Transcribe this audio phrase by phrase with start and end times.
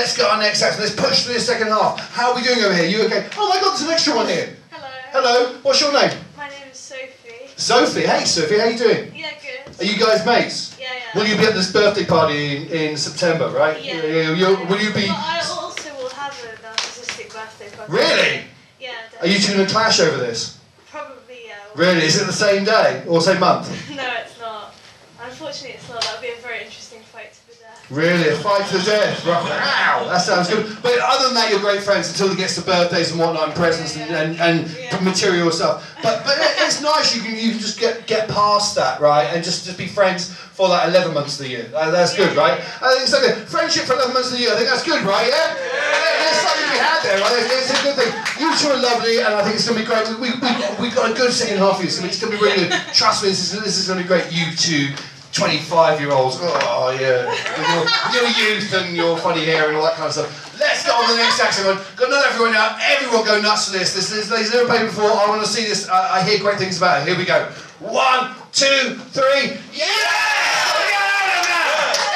[0.00, 0.78] let's get our next act.
[0.78, 2.00] Let's push through the second half.
[2.12, 2.86] How are we doing over here?
[2.86, 3.28] You okay?
[3.36, 4.56] Oh my God, there's an extra one here.
[4.70, 4.88] Hello.
[5.12, 5.58] Hello.
[5.62, 6.16] What's your name?
[6.38, 7.48] My name is Sophie.
[7.56, 8.06] Sophie.
[8.06, 8.58] Hey, Sophie.
[8.58, 9.12] How you doing?
[9.14, 9.80] Yeah, good.
[9.80, 10.76] Are you guys mates?
[10.80, 11.20] Yeah, yeah.
[11.20, 13.82] Will you be at this birthday party in, in September, right?
[13.84, 14.02] Yeah.
[14.06, 15.06] you- you- will you be?
[15.06, 17.92] Well, I also will have a narcissistic birthday party.
[17.92, 18.42] Really?
[18.80, 18.94] Yeah.
[19.20, 20.58] Are you two going to clash over this?
[20.90, 21.56] Probably, yeah.
[21.74, 22.06] Really?
[22.06, 23.68] Is it the same day or same month?
[23.94, 24.74] no, it's not.
[25.22, 26.00] Unfortunately, it's not.
[26.00, 27.79] That would be a very interesting fight to the death.
[27.90, 28.28] Really?
[28.28, 29.26] A fight to the death?
[29.26, 29.42] Right.
[29.42, 30.62] Wow, that sounds good.
[30.80, 33.54] But other than that, you're great friends until it gets to birthdays and whatnot and
[33.54, 35.00] presents and, and, and Yeah.
[35.02, 35.82] material stuff.
[36.02, 39.26] But but it's nice you can you can just get get past that, right?
[39.34, 41.66] And just, just be friends for like 11 months of the year.
[41.74, 42.60] Uh, that's good, right?
[42.80, 43.18] I think so.
[43.20, 43.34] good.
[43.48, 45.26] Friendship for 11 months of the year, I think that's good, right?
[45.26, 45.56] Yeah?
[45.58, 47.32] There's something to be had there, right?
[47.42, 48.12] It's, it's a good thing.
[48.38, 50.06] You two are lovely, and I think it's going to be great.
[50.20, 50.52] We, we, we,
[50.86, 52.76] we've got a good second half of you, so it's going to be really good.
[52.94, 54.30] Trust me, this is, this is going to be great.
[54.30, 54.94] You two
[55.32, 56.36] 25 year olds.
[56.40, 57.30] Oh, yeah.
[57.56, 60.58] Your, your youth and your funny hair and all that kind of stuff.
[60.58, 61.82] Let's go on to the next act, everyone.
[61.96, 62.76] Got not everyone now.
[62.82, 63.94] Everyone go nuts for this.
[63.94, 65.10] This is, they've never played before.
[65.10, 65.88] I want to see this.
[65.88, 67.08] I, I hear great things about it.
[67.08, 67.48] Here we go.
[67.80, 69.56] One, two, three.
[69.72, 69.86] Yeah!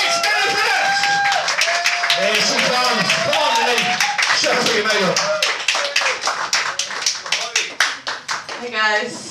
[0.00, 0.88] It's Benefit!
[2.16, 3.04] Here she comes.
[3.26, 3.82] Come on, Lily.
[4.38, 5.18] Show us what you made of.
[8.60, 9.30] Hey guys.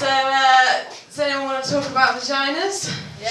[0.00, 0.49] So, uh, does anyone want
[1.70, 2.90] to talk about vaginas?
[3.22, 3.30] Yeah.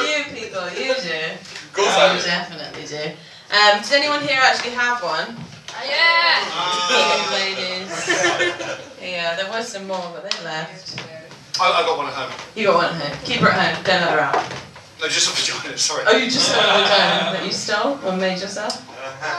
[0.00, 1.32] You people, you do.
[1.36, 2.24] Of course I you do.
[2.26, 3.04] definitely do.
[3.52, 5.36] Um, does anyone here actually have one?
[5.84, 6.40] Yeah.
[6.88, 8.08] You ladies.
[9.02, 10.98] Yeah, there was some more, but they left.
[11.60, 12.32] I, I got one at home.
[12.56, 13.18] You got one at home.
[13.24, 13.84] Keep her at home.
[13.84, 14.63] Don't let her out.
[15.04, 16.04] No, just a vagina, sorry.
[16.06, 18.80] Oh, you just got a vagina that you stole or made yourself?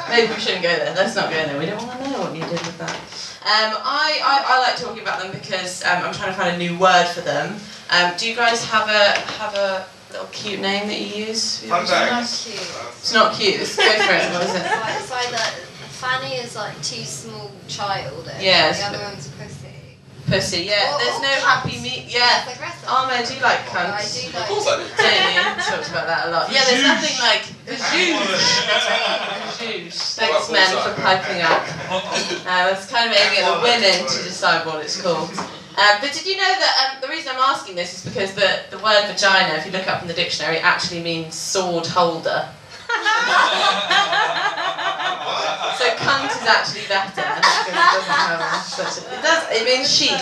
[0.08, 0.94] Maybe we shouldn't go there.
[0.94, 1.58] Let's not go there.
[1.58, 2.94] We don't want to know what you did with that.
[2.94, 6.58] Um, I, I, I like talking about them because um, I'm trying to find a
[6.60, 7.58] new word for them.
[7.90, 11.62] Um, do you guys have a have a little cute name that you use?
[11.62, 12.10] for your Fun bag.
[12.10, 12.22] vagina?
[12.22, 13.62] It's not cute.
[13.62, 14.34] It's go for it.
[14.38, 14.62] What is it?
[14.70, 15.52] Like, it's like that.
[15.98, 18.30] Fanny is like too small child.
[18.32, 18.82] and Yes.
[18.82, 19.55] The other one's pussy.
[20.28, 20.64] Pussy.
[20.64, 20.96] Yeah.
[20.96, 21.46] Or- There's or no cunt.
[21.46, 22.06] happy meat.
[22.08, 22.46] Yeah.
[22.46, 22.90] That's aggressive.
[22.90, 24.32] Ahmed, do you like I cunts?
[24.32, 24.90] do Of course I do.
[24.98, 25.62] Don't you?
[25.64, 26.52] Talked about that a lot.
[26.52, 27.76] Yeah, there's nothing like the
[30.18, 31.62] Thanks, men, for piping up.
[32.46, 35.30] Uh, it's kind of aiming at the women to decide what it's called.
[35.78, 38.62] Um, but did you know that um, the reason I'm asking this is because the,
[38.72, 42.48] the word vagina, if you look up in the dictionary, actually means sword holder.
[46.46, 50.18] so is actually better because it doesn't have such a, it does it means sheep.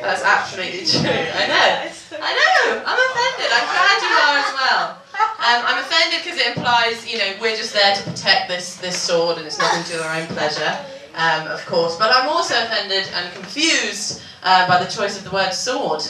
[0.00, 1.04] That's absolutely true.
[1.04, 1.92] I know.
[2.20, 2.82] I know.
[2.86, 3.48] I'm offended.
[3.52, 5.02] I'm glad you are as well.
[5.18, 8.96] Um, I'm offended because it implies, you know, we're just there to protect this this
[8.96, 10.78] sword and it's nothing to do with our own pleasure,
[11.14, 11.96] um, of course.
[11.96, 16.02] But I'm also offended and confused uh, by the choice of the word sword.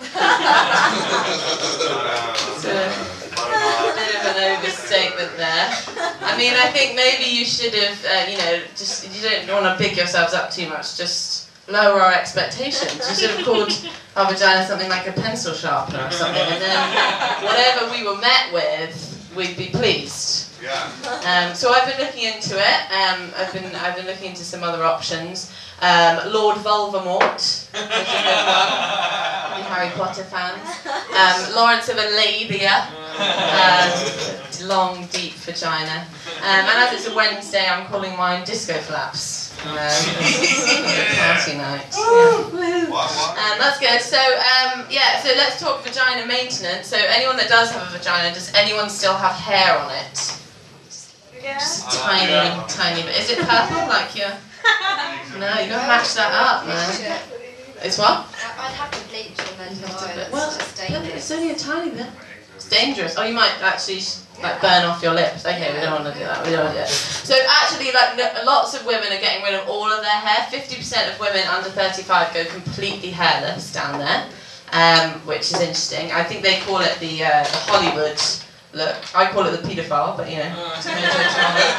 [2.56, 3.23] It's
[4.64, 5.70] a bit of an overstatement there.
[6.22, 9.78] I mean, I think maybe you should have, uh, you know, just you don't want
[9.78, 10.96] to pick yourselves up too much.
[10.96, 13.08] Just lower our expectations.
[13.08, 13.72] You should have called
[14.16, 18.52] our vagina something like a pencil sharpener or something, and then whatever we were met
[18.52, 20.50] with, we'd be pleased.
[20.62, 20.90] Yeah.
[21.26, 22.80] Um, so I've been looking into it.
[22.90, 25.52] Um, I've been I've been looking into some other options.
[25.82, 29.04] Um, Lord Voldemort, which is good one.
[29.74, 30.62] Harry Potter fans?
[30.86, 32.86] Um, Lawrence of Arabia,
[33.18, 33.90] um,
[34.66, 36.06] long deep vagina.
[36.42, 39.52] Um, and as it's a Wednesday, I'm calling mine Disco Flaps.
[39.64, 39.68] Um,
[41.16, 41.86] party night.
[41.94, 42.84] Yeah.
[42.90, 44.00] Um, that's good.
[44.00, 46.86] So um, yeah, so let's talk vagina maintenance.
[46.88, 50.38] So anyone that does have a vagina, does anyone still have hair on it?
[51.42, 51.58] Yeah.
[51.58, 53.16] Just a tiny, tiny bit.
[53.20, 54.30] Is it purple like your?
[55.38, 57.20] No, you gotta match that up, man.
[57.82, 58.10] It's what?
[58.10, 60.28] I- I'd have to bleach and then dye.
[60.32, 61.16] Well, just look, dangerous.
[61.16, 62.06] it's only a tiny bit.
[62.64, 63.16] It's dangerous.
[63.18, 64.00] Oh, you might actually
[64.42, 65.44] like burn off your lips.
[65.44, 66.44] Okay, we don't want to do that.
[66.44, 66.88] We don't want to do that.
[66.88, 70.46] So actually, like no, lots of women are getting rid of all of their hair.
[70.50, 74.24] Fifty percent of women under thirty-five go completely hairless down there,
[74.72, 76.10] um, which is interesting.
[76.12, 78.20] I think they call it the, uh, the Hollywood
[78.72, 78.96] look.
[79.14, 81.74] I call it the paedophile, but you know, no judgment on it.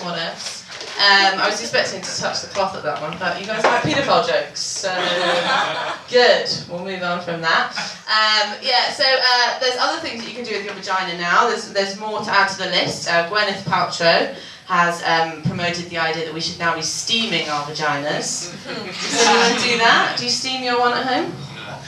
[0.00, 0.64] what else?
[0.96, 3.82] Um, I was expecting to touch the cloth at that one, but you guys have
[3.82, 4.88] paedophile jokes, so
[6.08, 6.48] good.
[6.70, 7.95] We'll move on from that.
[8.06, 11.48] Um, yeah, so uh, there's other things that you can do with your vagina now.
[11.48, 13.08] There's there's more to add to the list.
[13.08, 14.36] Uh, Gwyneth Paltrow
[14.66, 18.54] has um, promoted the idea that we should now be steaming our vaginas.
[18.64, 20.14] Does anyone do that?
[20.18, 21.34] Do you steam your one at home?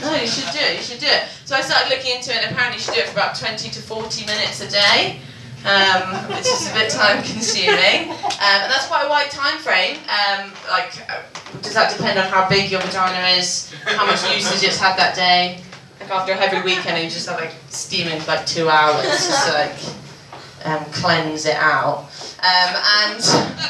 [0.03, 0.77] No, you should do it.
[0.79, 1.29] You should do it.
[1.45, 3.71] So I started looking into it, and apparently you should do it for about 20
[3.71, 5.21] to 40 minutes a day.
[5.67, 9.99] Um, which is a bit time consuming, um, and that's quite a wide time frame.
[10.07, 11.23] Um, like, uh,
[11.63, 15.17] does that depend on how big your vagina is, how much usage it's had that
[15.17, 15.61] day?
[16.11, 19.47] After a heavy weekend, and you just have like steaming for like two hours, just
[19.47, 19.53] to,
[20.67, 22.09] like um, cleanse it out.
[22.41, 22.75] Um,
[23.05, 23.69] and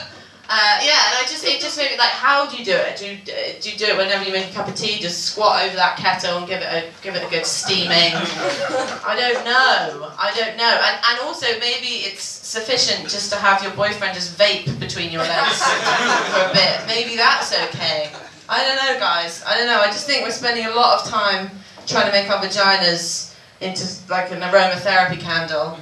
[0.50, 2.96] uh, yeah, and I just it just made me like, how do you do it?
[2.96, 3.19] Do you,
[3.61, 4.99] do you do it whenever you make a cup of tea?
[4.99, 8.17] Just squat over that kettle and give it a give it a good steaming.
[8.17, 10.08] I don't know.
[10.17, 10.73] I don't know.
[10.73, 15.23] And and also maybe it's sufficient just to have your boyfriend just vape between your
[15.23, 15.62] legs
[16.32, 16.81] for a bit.
[16.87, 18.11] Maybe that's okay.
[18.49, 19.44] I don't know, guys.
[19.46, 19.81] I don't know.
[19.81, 21.50] I just think we're spending a lot of time
[21.88, 25.76] trying to make our vaginas into like an aromatherapy candle.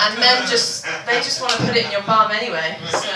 [0.00, 2.78] and men just they just want to put it in your bum anyway.
[2.90, 3.08] So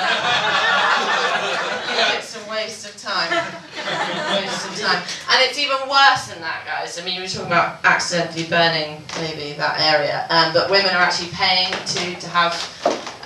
[1.96, 3.31] think it's a waste of time.
[4.37, 5.02] Waste of time.
[5.31, 6.98] And it's even worse than that, guys.
[6.98, 11.02] I mean, you were talking about accidentally burning maybe that area, um, but women are
[11.02, 12.52] actually paying to to have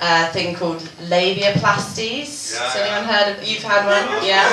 [0.01, 0.79] a thing called
[1.11, 2.53] labiaplasties.
[2.53, 2.81] Yeah, Has yeah.
[2.81, 3.47] anyone heard of?
[3.47, 4.25] You've had one?
[4.25, 4.47] Yeah.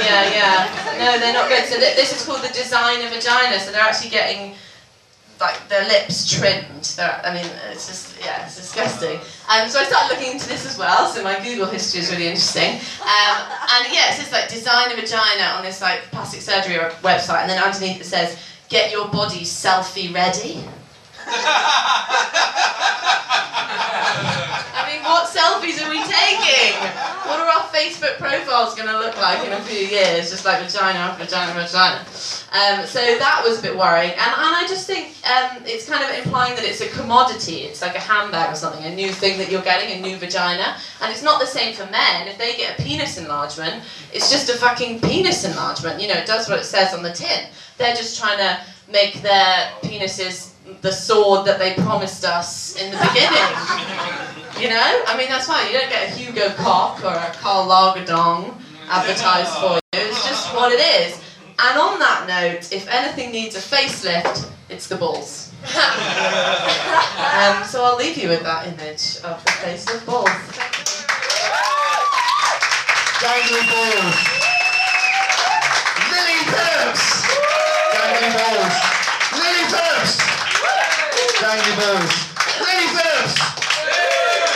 [0.00, 0.83] Yeah, yeah.
[0.98, 1.64] No, they're not good.
[1.66, 3.58] So th- this is called the designer vagina.
[3.60, 4.54] So they're actually getting
[5.40, 6.84] like their lips trimmed.
[6.96, 9.18] They're, I mean, it's just yeah, it's disgusting.
[9.50, 11.08] Um, so I started looking into this as well.
[11.08, 12.80] So my Google history is really interesting.
[13.02, 13.36] Um,
[13.74, 17.62] and yeah, it says like designer vagina on this like plastic surgery website, and then
[17.62, 18.38] underneath it says
[18.68, 20.64] get your body selfie ready.
[24.74, 26.76] I mean, what selfies are we taking?
[27.26, 27.40] What
[28.04, 30.30] Facebook profiles going to look like in a few years?
[30.30, 32.00] Just like vagina, after vagina, after vagina.
[32.52, 34.10] Um, so that was a bit worrying.
[34.10, 37.62] And, and I just think um, it's kind of implying that it's a commodity.
[37.62, 40.76] It's like a handbag or something, a new thing that you're getting, a new vagina.
[41.02, 42.28] And it's not the same for men.
[42.28, 46.00] If they get a penis enlargement, it's just a fucking penis enlargement.
[46.00, 47.48] You know, it does what it says on the tin.
[47.78, 48.60] They're just trying to
[48.90, 54.40] make their penises the sword that they promised us in the beginning.
[54.60, 55.02] You know?
[55.06, 55.66] I mean, that's fine.
[55.66, 58.54] You don't get a Hugo Cock or a Karl Lagerdahl
[58.88, 59.80] advertised for you.
[59.92, 61.20] It's just what it is.
[61.58, 65.50] And on that note, if anything needs a facelift, it's the balls.
[65.64, 70.30] um, so I'll leave you with that image of the facelift balls.
[73.18, 74.14] Dangling balls.
[76.14, 77.26] Lily Phillips.
[77.90, 78.74] Dangling balls.
[79.34, 80.14] Lily Phillips.
[81.42, 82.12] Dangling balls.
[82.60, 83.63] Lily Phillips.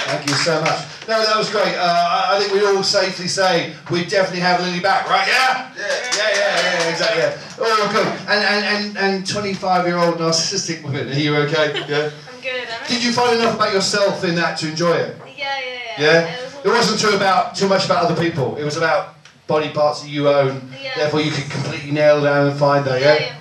[0.08, 0.86] Thank you so much.
[1.06, 1.74] No, that was great.
[1.74, 5.26] Uh, I, I think we'd all safely say we definitely have Lily back, right?
[5.28, 5.70] Yeah.
[5.76, 5.84] Yeah.
[6.16, 6.30] Yeah.
[6.34, 6.80] Yeah.
[6.80, 6.90] Yeah.
[6.90, 7.22] Exactly.
[7.22, 7.38] Yeah.
[7.58, 8.06] Oh, good.
[8.28, 11.74] And and and and 25 year old narcissistic woman, Are you okay?
[11.88, 12.10] Yeah.
[12.32, 12.68] I'm good.
[12.68, 15.16] I'm Did you find enough about yourself in that to enjoy it?
[15.18, 15.64] Yeah, yeah,
[15.98, 16.02] yeah.
[16.04, 16.20] Yeah.
[16.24, 18.56] It, was It wasn't too about too much about other people.
[18.56, 19.14] It was about
[19.46, 20.72] body parts that you own.
[20.82, 20.92] Yeah.
[20.96, 23.00] Therefore, you could completely nail down and find that.
[23.00, 23.34] Yeah, Yeah.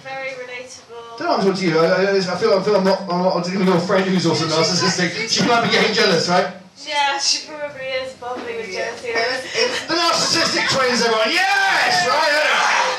[1.18, 1.25] Yeah.
[1.25, 1.80] Don't know what I'm talking to you.
[1.80, 4.25] I, I, I feel I feel I'm not I'm not dealing with your friend who's
[4.25, 5.30] also narcissistic.
[5.34, 6.54] She might be getting jealous, right?
[6.86, 9.12] Yeah, she probably is bubbling with jealousy.
[9.12, 11.34] The narcissistic twins, everyone.
[11.34, 12.31] Yes, right.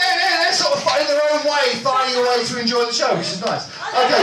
[0.02, 2.92] They're, they're, they're sort of in their own way finding a way to enjoy the
[2.92, 3.70] show, which is nice.
[3.88, 4.20] Okay.